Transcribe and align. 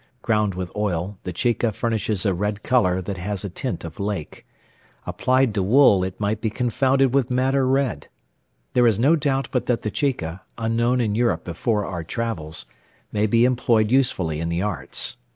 Ground 0.23 0.55
with 0.55 0.75
oil, 0.75 1.19
the 1.21 1.31
chica 1.31 1.71
furnishes 1.71 2.25
a 2.25 2.33
red 2.33 2.63
colour 2.63 3.03
that 3.03 3.17
has 3.17 3.45
a 3.45 3.51
tint 3.51 3.83
of 3.83 3.99
lake. 3.99 4.47
Applied 5.05 5.53
to 5.53 5.61
wool, 5.61 6.03
it 6.03 6.19
might 6.19 6.41
be 6.41 6.49
confounded 6.49 7.13
with 7.13 7.29
madder 7.29 7.67
red. 7.67 8.07
There 8.73 8.87
is 8.87 8.97
no 8.97 9.15
doubt 9.15 9.49
but 9.51 9.67
that 9.67 9.83
the 9.83 9.91
chica, 9.91 10.41
unknown 10.57 11.01
in 11.01 11.13
Europe 11.13 11.43
before 11.43 11.85
our 11.85 12.03
travels, 12.03 12.65
may 13.11 13.27
be 13.27 13.45
employed 13.45 13.91
usefully 13.91 14.39
in 14.39 14.49
the 14.49 14.63
arts. 14.63 15.17